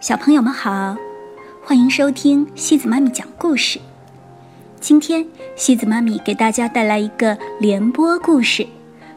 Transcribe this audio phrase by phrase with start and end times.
[0.00, 0.96] 小朋友们好，
[1.60, 3.80] 欢迎收听西子妈咪讲故事。
[4.78, 5.26] 今天
[5.56, 8.64] 西子妈咪给大家带来一个联播故事，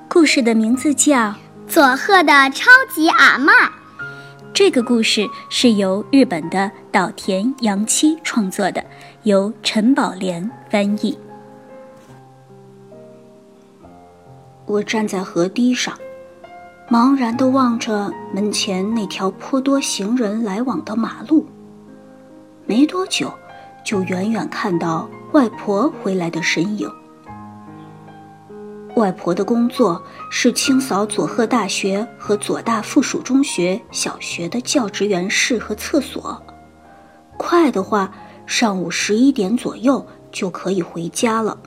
[0.09, 1.13] 故事的名字叫
[1.67, 3.45] 《佐贺的超级阿嬷》。
[4.55, 8.83] 这个故事是由日本的岛田洋七创作的，
[9.21, 11.15] 由陈宝莲翻译。
[14.65, 15.95] 我站在河堤上。
[16.91, 21.45] 茫然地望着门前那条颇多行人来往的马路。
[22.65, 23.33] 没多久，
[23.81, 26.91] 就远远看到外婆回来的身影。
[28.97, 36.43] 外婆的工作是清扫佐贺大学和佐大附属中学小学的教职员室和厕所。
[37.37, 38.11] 快的话，
[38.45, 41.57] 上午十一点左右就可以回家了。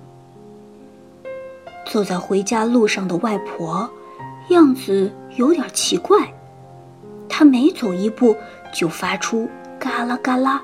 [1.87, 3.89] 坐在回家路上的外婆。
[4.51, 6.33] 样子有点奇怪，
[7.29, 8.37] 他每走一步
[8.73, 9.49] 就发出
[9.79, 10.63] 嘎啦嘎啦、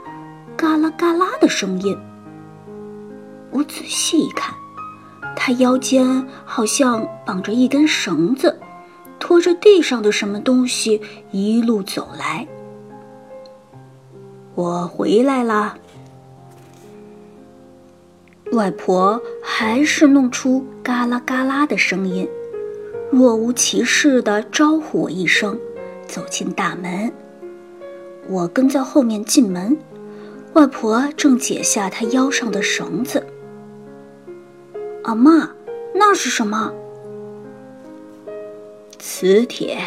[0.57, 1.97] 嘎啦嘎啦的声音。
[3.51, 4.55] 我仔细一看，
[5.35, 8.61] 他腰间好像绑着一根绳子，
[9.19, 12.47] 拖着地上的什么东西一路走来。
[14.55, 15.77] 我回来啦，
[18.53, 22.29] 外婆还是弄出嘎啦嘎啦的声音。
[23.11, 25.59] 若无其事地招呼我一声，
[26.07, 27.13] 走进大门。
[28.29, 29.77] 我跟在后面进门，
[30.53, 33.27] 外婆正解下她腰上的绳子。
[35.03, 35.51] 阿妈，
[35.93, 36.73] 那是什么？
[39.01, 39.81] 磁铁。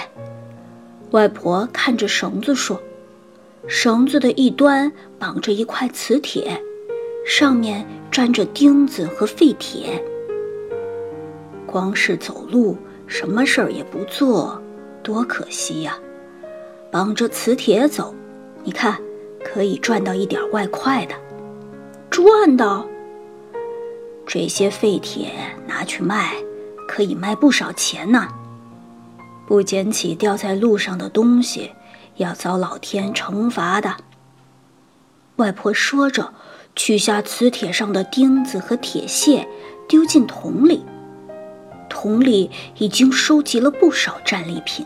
[1.11, 2.81] 外婆看着绳子说
[3.67, 6.61] ：“绳子的一端绑着一块磁铁，
[7.25, 10.03] 上面粘着钉子和废铁。
[11.65, 12.75] 光是走路。”
[13.13, 14.59] 什么事儿也不做，
[15.03, 15.95] 多可惜呀！
[16.89, 18.11] 绑着磁铁走，
[18.63, 18.99] 你看，
[19.45, 21.13] 可以赚到一点外快的。
[22.09, 22.87] 赚到？
[24.25, 25.31] 这些废铁
[25.67, 26.33] 拿去卖，
[26.87, 28.27] 可以卖不少钱呢。
[29.45, 31.71] 不捡起掉在路上的东西，
[32.15, 33.95] 要遭老天惩罚的。
[35.35, 36.33] 外婆说着，
[36.75, 39.47] 取下磁铁上的钉子和铁屑，
[39.87, 40.83] 丢进桶里。
[42.03, 44.85] 桶里已经收集了不少战利品。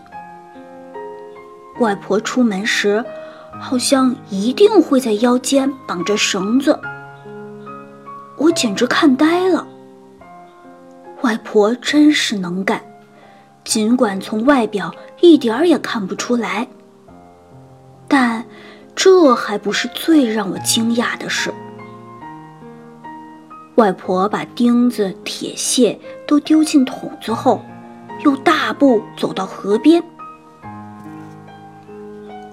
[1.79, 3.03] 外婆出门时，
[3.59, 6.79] 好像一定会在腰间绑着绳子。
[8.37, 9.67] 我简直看呆了。
[11.23, 12.79] 外婆真是能干，
[13.63, 16.67] 尽管从外表一点儿也看不出来。
[18.07, 18.45] 但
[18.95, 21.51] 这还不是最让我惊讶的事。
[23.77, 27.61] 外婆把钉子、铁屑都丢进桶子后，
[28.25, 30.03] 又大步走到河边。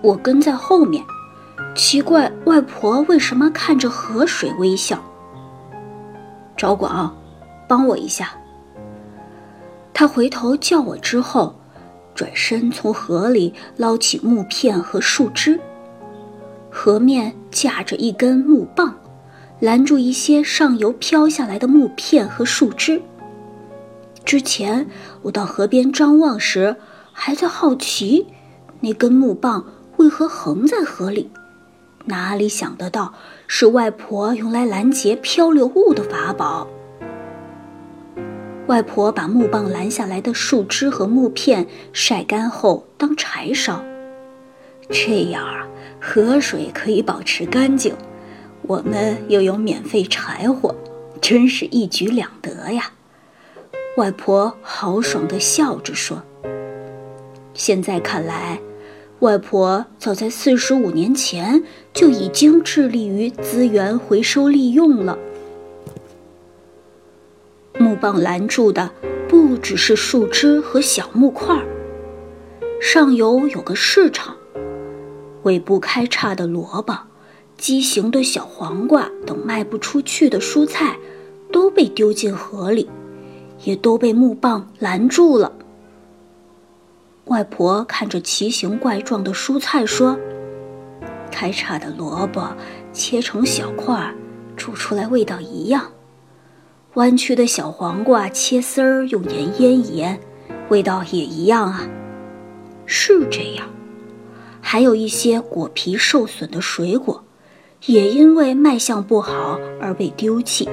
[0.02, 1.02] 我跟在后面，
[1.74, 5.02] 奇怪外婆为什么看着河水微笑。
[6.58, 7.16] 赵广，
[7.66, 8.32] 帮我一下。
[9.94, 11.58] 他回头叫我之后，
[12.14, 15.58] 转身从河里捞起木片和树枝。
[16.70, 18.94] 河面架着一根木棒。
[19.64, 23.00] 拦住一些上游飘下来的木片和树枝。
[24.22, 24.86] 之前
[25.22, 26.76] 我到河边张望时，
[27.14, 28.26] 还在好奇
[28.80, 29.64] 那根木棒
[29.96, 31.30] 为何横在河里，
[32.04, 33.14] 哪里想得到
[33.46, 36.68] 是外婆用来拦截漂流物的法宝。
[38.66, 43.82] 外婆把木棒拦下来的树枝和木片晒干后当柴烧，
[44.90, 45.66] 这样啊，
[45.98, 47.94] 河水可以保持干净。
[48.66, 50.74] 我们又有免费柴火，
[51.20, 52.92] 真是一举两得呀！
[53.98, 56.22] 外婆豪爽地笑着说
[57.52, 58.58] ：“现在看来，
[59.18, 65.18] 外婆早在四十五年前就已经致力于资源回收利用了。
[67.78, 68.90] 木棒拦住的
[69.28, 71.54] 不只是树枝和小木块，
[72.80, 74.34] 上游有个市场，
[75.42, 76.98] 尾部开叉的萝卜。”
[77.64, 80.98] 畸形的小黄瓜等卖不出去的蔬菜，
[81.50, 82.86] 都被丢进河里，
[83.64, 85.50] 也都被木棒拦住了。
[87.24, 90.14] 外婆看着奇形怪状的蔬菜说
[91.32, 92.54] ：“开叉的萝卜
[92.92, 94.14] 切成小块，
[94.58, 95.84] 煮出来味道一样；
[96.96, 100.20] 弯曲的小黄瓜切丝儿用盐腌一腌，
[100.68, 101.88] 味道也一样啊。”
[102.84, 103.66] 是这样，
[104.60, 107.23] 还有一些果皮受损的水果。
[107.86, 110.68] 也因为卖相不好而被丢弃，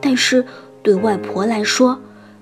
[0.00, 0.44] 但是
[0.82, 2.00] 对外婆来说，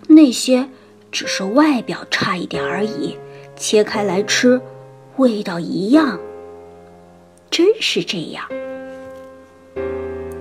[0.09, 0.67] 那些
[1.13, 3.17] 只是外表差一点而已，
[3.57, 4.61] 切开来吃，
[5.17, 6.19] 味道一样。
[7.51, 8.45] 真是这样。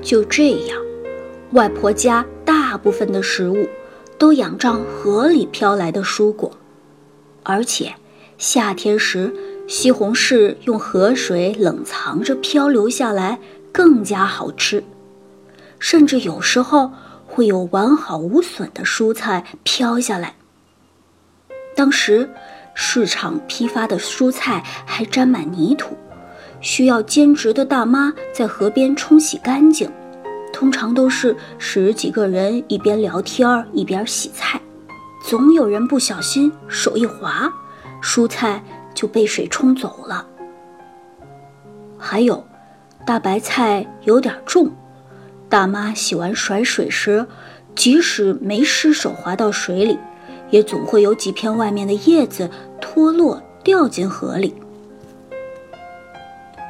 [0.02, 0.82] 就这样，
[1.52, 3.68] 外婆家大部分的食物
[4.18, 6.50] 都仰仗河里飘来的蔬果，
[7.44, 7.94] 而且
[8.38, 9.34] 夏天时
[9.70, 13.38] 西红柿用河水冷藏着漂流下来
[13.72, 14.84] 更加好吃，
[15.78, 16.92] 甚至有时候
[17.28, 20.34] 会有完好无损的蔬菜飘下来。
[21.76, 22.28] 当时
[22.74, 25.96] 市场批发的蔬菜还沾满泥土。
[26.62, 29.90] 需要兼职的大妈在河边冲洗干净，
[30.52, 34.60] 通常都是十几个人一边聊天一边洗菜，
[35.24, 37.50] 总有人不小心手一滑，
[38.04, 38.62] 蔬菜
[39.00, 40.28] 就被水冲走了。
[41.98, 42.46] 还有，
[43.06, 44.70] 大白菜有点重，
[45.48, 47.26] 大妈洗完甩水时，
[47.74, 49.98] 即使没失手滑到水里，
[50.50, 52.50] 也总会有几片外面的叶子
[52.82, 54.54] 脱落掉进河里。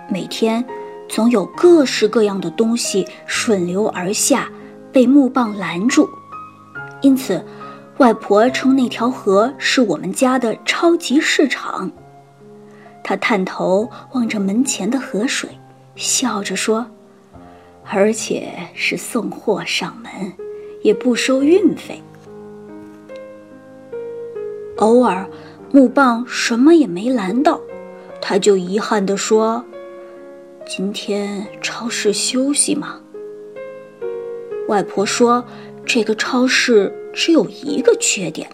[0.08, 0.64] 每天，
[1.08, 4.48] 总有各式各样的东西顺流而下，
[4.92, 6.08] 被木棒拦住。
[7.02, 7.44] 因此，
[7.98, 11.92] 外婆称那条河是我们家的超级市场。
[13.10, 15.50] 他探头望着门前的河水，
[15.96, 16.86] 笑着说
[17.92, 20.12] ：“而且是送货上门，
[20.84, 22.04] 也不收运费。”
[24.78, 25.28] 偶尔，
[25.72, 27.60] 木棒什么也没拦到，
[28.22, 29.66] 他就遗憾地说。
[30.68, 33.00] 今天超市休息吗？
[34.68, 35.44] 外婆说，
[35.84, 38.48] 这个超市只有一个缺点，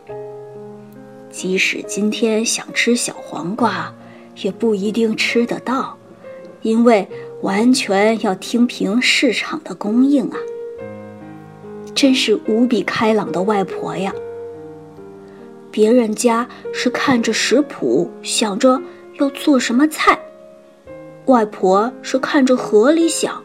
[1.30, 3.94] 即使今天想吃小黄瓜，
[4.42, 5.98] 也不一定吃得到，
[6.62, 7.08] 因为
[7.42, 10.38] 完全要听凭市场的供应啊！
[11.94, 14.14] 真是无比开朗的外婆呀！
[15.72, 18.82] 别人家是看着食谱，想着
[19.20, 20.18] 要做什么菜。
[21.26, 23.44] 外婆是看着河里想，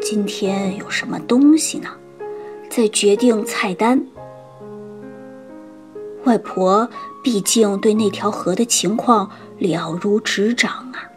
[0.00, 1.88] 今天有什么东西呢？
[2.68, 4.04] 再决定菜单。
[6.24, 6.88] 外婆
[7.22, 11.10] 毕竟对那条河的情况了如指掌啊。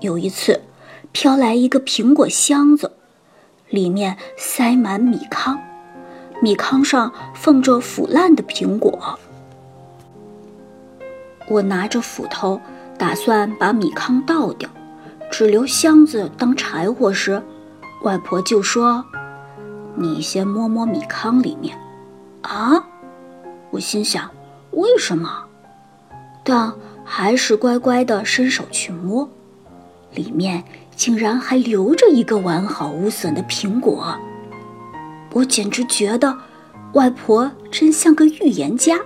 [0.00, 0.60] 有一次，
[1.12, 2.92] 飘来一个苹果箱子，
[3.70, 5.58] 里面塞满米糠，
[6.40, 9.18] 米糠上放着腐烂的苹果。
[11.48, 12.60] 我拿着斧头。
[12.96, 14.70] 打算把米糠倒掉，
[15.28, 17.42] 只留箱子当柴火时，
[18.04, 19.04] 外婆就说
[19.98, 21.76] ：“你先摸摸米糠里面。”
[22.42, 22.86] 啊！
[23.74, 24.30] 我心想：
[24.70, 25.46] 为什么？
[26.44, 26.72] 但
[27.04, 29.28] 还是乖乖地伸手去摸，
[30.12, 30.62] 里面
[30.94, 34.16] 竟然还留着一个完好无损的苹果。
[35.32, 36.38] 我简直觉得
[36.92, 38.96] 外婆真像个预言家。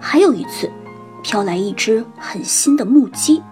[0.00, 0.70] 还有一次。
[1.24, 3.42] 飘来一只很新的木屐，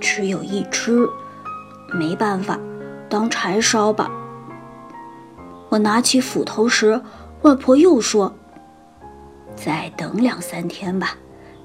[0.00, 1.08] 只有一只，
[1.94, 2.58] 没办法，
[3.08, 4.10] 当柴烧吧。
[5.68, 7.00] 我拿起斧头时，
[7.42, 8.34] 外婆又说
[9.54, 11.16] ：“再等两三天吧，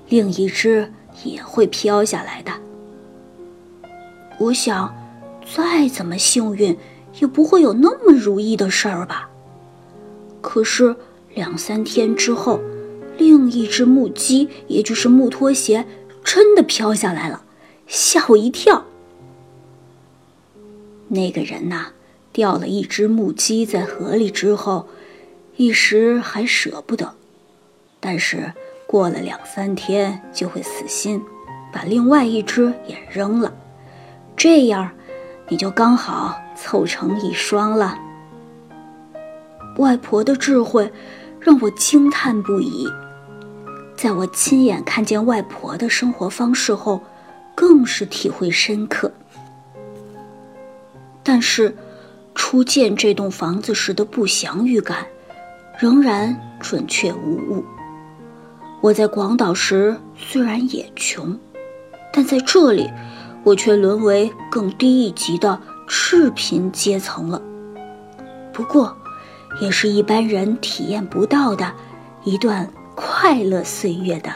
[0.09, 0.91] 另一只
[1.23, 2.51] 也会飘下来的。”
[4.39, 4.95] 我想，
[5.55, 6.77] 再怎么幸运，
[7.19, 9.29] 也不会有那么如意的事儿吧。
[10.41, 10.95] 可是
[11.33, 12.59] 两三天之后。
[13.19, 15.87] 另一只木屐，也就是木拖鞋，
[16.23, 17.41] 真的飘下来了，
[17.87, 18.85] 吓我一跳。
[21.07, 21.87] 那个人呐，
[22.31, 24.87] 掉了一只木屐在河里之后，
[25.57, 27.15] 一时还舍不得，
[27.99, 28.53] 但是
[28.85, 31.19] 过了两三天就会死心，
[31.73, 33.51] 把另外一只也扔了，
[34.35, 34.91] 这样
[35.47, 37.97] 你就刚好凑成一双了。
[39.77, 40.91] 外婆的智慧
[41.39, 42.87] 让我惊叹不已。
[43.95, 47.01] 在我亲眼看见外婆的生活方式后，
[47.55, 49.11] 更是体会深刻。
[51.23, 51.75] 但是，
[52.35, 55.07] 初见这栋房子时的不祥预感，
[55.77, 57.63] 仍然准确无误。
[58.81, 61.37] 我在广岛时虽然也穷，
[62.11, 62.89] 但在这里，
[63.43, 67.41] 我却沦为更低一级的赤贫阶层了。
[68.53, 68.95] 不过，
[69.61, 71.73] 也是一般人体验不到的
[72.23, 72.67] 一段。
[72.99, 74.31] 快乐岁月的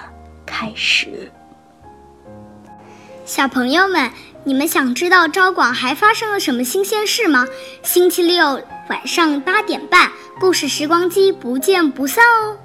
[0.45, 1.31] 开始。
[3.25, 4.11] 小朋友们，
[4.43, 7.47] 你们想知道昭广还发生了什么新鲜事吗？
[7.81, 12.57] 星期六晚上八点半，故事时光机不见不散哦。